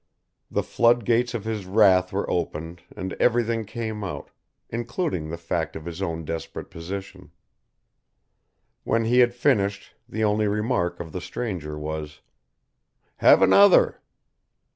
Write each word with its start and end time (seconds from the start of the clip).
The 0.49 0.63
flood 0.63 1.05
gates 1.05 1.35
of 1.35 1.43
his 1.45 1.67
wrath 1.67 2.11
were 2.11 2.27
opened 2.27 2.81
and 2.97 3.13
everything 3.19 3.65
came 3.65 4.03
out, 4.03 4.31
including 4.67 5.29
the 5.29 5.37
fact 5.37 5.75
of 5.75 5.85
his 5.85 6.01
own 6.01 6.25
desperate 6.25 6.71
position. 6.71 7.29
When 8.83 9.05
he 9.05 9.19
had 9.19 9.35
finished 9.35 9.93
the 10.09 10.23
only 10.23 10.47
remark 10.47 10.99
of 10.99 11.11
the 11.11 11.21
stranger 11.21 11.77
was: 11.77 12.21
"Have 13.17 13.43
another." 13.43 14.01